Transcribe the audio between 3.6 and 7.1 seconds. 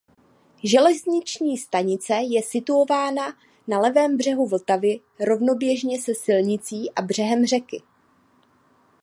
na levém břehu Vltavy rovnoběžně se silnicí a